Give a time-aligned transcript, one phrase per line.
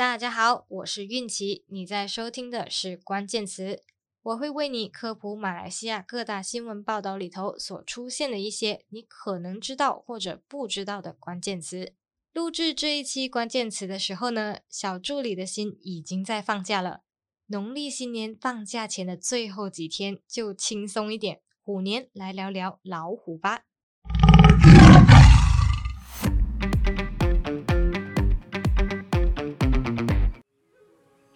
[0.00, 3.82] 大家好，我是韵琪，你在收听的是关键词，
[4.22, 11.92] 我会为你科普马来西亚各大新闻报道里头所出现的一些你可能知道或者不知道的关键词。
[12.32, 17.02] 录制这一期关键词的时候呢，小助理的心已经在放假了。
[17.48, 23.64] 农历新年放假前的最后几天，就轻松一点，虎年来聊聊老虎吧。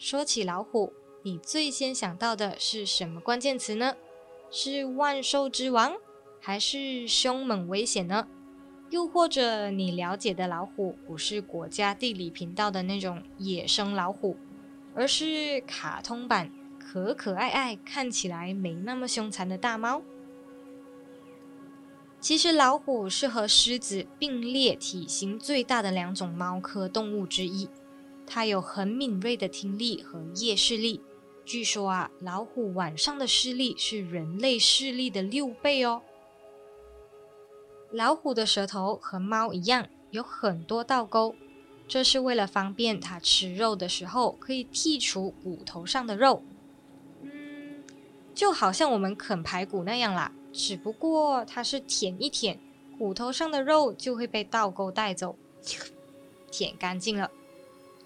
[0.07, 3.97] 说起老虎，你最先想到的是什么关键词呢？
[4.51, 5.95] 是万兽之王，
[6.43, 8.29] 还是凶猛危险呢？
[8.91, 14.37] 又或者你了解的老虎不是国家地理频道的那种野生老虎，
[14.95, 20.03] 而是卡通版可可爱爱、看起来没那么凶残的大猫？
[22.21, 27.71] 其实老虎是和狮子并列体型最大的两种猫科动物之一，
[28.27, 31.01] 它有很敏锐的听力和夜视力。
[31.45, 36.03] 据说啊，老虎晚上的视力是人类视力的六倍哦。
[37.93, 41.37] 老虎的舌头和猫一样有很多倒钩，
[41.87, 46.43] 这是为了方便它吃肉的时候可以剔除骨头上的肉。
[47.23, 47.85] 嗯，
[48.35, 52.59] 就好像我们啃排骨那样啦，只不过它是舔一舔，
[52.99, 55.37] 骨头上的肉就会被倒钩带走，
[56.51, 57.31] 舔干净了。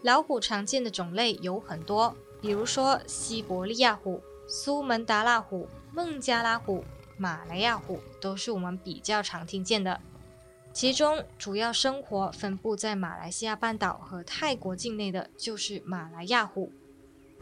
[0.02, 6.84] 老虎常见的种类有很多，比如说西伯利亚虎、苏门答腊虎、孟加拉虎。
[7.20, 10.00] 马来亚虎都是我们比较常听见的，
[10.72, 16.70] 其中主要生活分布在马来西亚半岛和泰国境内的就是马来亚虎。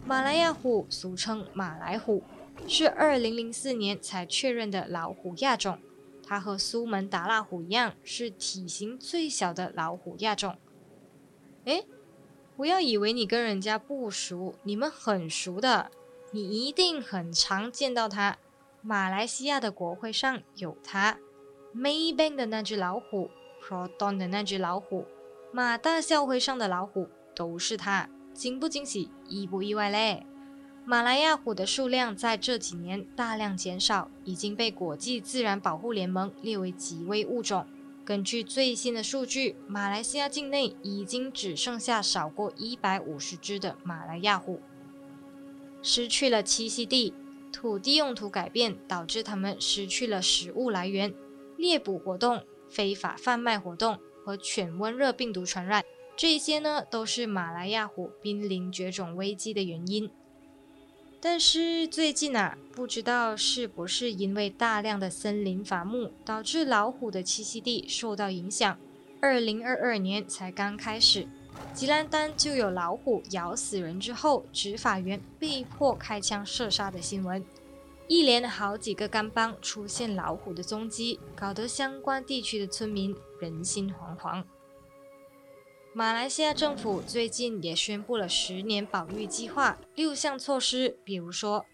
[0.06, 2.22] 马来亚虎俗称马来虎，
[2.66, 5.78] 是二零零四年才确认的老虎亚种。
[6.26, 10.56] 它和苏门答腊虎一样，是体型最小的老虎亚种。
[11.66, 11.84] 诶，
[12.56, 15.90] 不要以为你跟人家不熟，你们很熟的，
[16.30, 18.38] 你一定很常见到它。
[18.80, 21.18] 马来西亚的国徽上有它
[21.74, 23.30] ，Maybank 的那只老虎
[23.62, 25.04] ，Proton 的那只老虎，
[25.52, 30.24] 马大校徽上的老虎都是它，惊不惊喜，意不意外嘞？
[30.86, 37.66] 马来亚虎的数量在这几年大量减少，已经被国际自然保护联盟列为极危物种。
[38.06, 44.60] 根据最新的数据，马来西亚境内已经只剩下少过一百五十只的马来亚虎，
[45.82, 47.12] 失去了栖息地。
[47.52, 51.12] 土地用途改变导致它们失去了食物来源，
[51.56, 55.82] 猎捕活动、非法贩卖活动和犬瘟热病毒传染，
[56.16, 60.08] 这些呢都是马来亚虎濒临绝种危机的原因。
[61.28, 68.78] 但是最近啊，不知道是不是因为大量的森林伐木导致老虎的栖息地受到影响，
[69.20, 71.26] 二零二二年才刚开始。
[71.74, 77.44] 吉兰丹就有老虎咬死人之后，执法员被迫开枪射杀的新闻，
[78.06, 84.44] 一连好几个甘榜出现老虎的踪迹，搞得相关地区的村民人心惶惶。
[85.96, 91.64] 马来西亚政府最近也宣布了十年保育计划，六项措施，比如说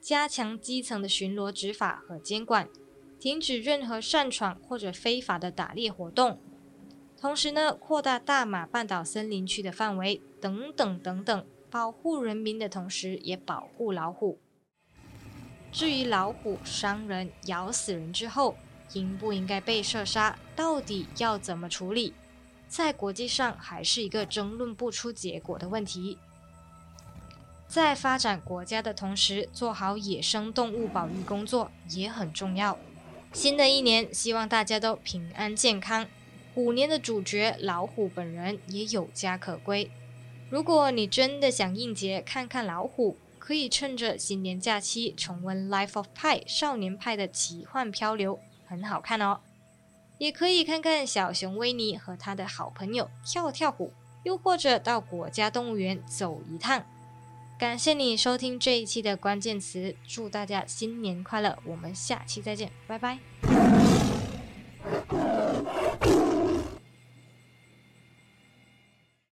[0.00, 2.70] 加强基层的巡逻执法和监管，
[3.20, 6.40] 停止任何擅闯或者非法的打猎活动。
[7.20, 14.38] 同时呢，扩大大马半岛森林区的范围，等等等等，保护人民的同时，也保护老虎。
[15.70, 18.56] 至于老虎伤人、咬死人之后，
[18.94, 22.14] 应不应该被射杀，到底要怎么处理，
[22.68, 26.18] 在国际上还是一个争论不出结果的问题。
[27.68, 32.78] 在发展国家的同时，做好野生动物保育工作也很重要。
[33.32, 36.06] 新的一年，希望大家都平安健康。
[36.54, 39.90] 虎年的主角老虎本人也有家可归。
[40.48, 49.40] 如果你真的想应节看看老虎，可以趁着新年假期重温《Life of Pi》少年派的奇幻漂流，很好看哦。
[50.18, 56.84] 也可以看看小熊维尼和他的好朋友跳跳虎，又或者到国家动物园走一趟。
[57.58, 61.58] 感谢你收听这一期的关键词，祝大家新年快乐！
[61.64, 63.18] 我们下期再见，拜拜。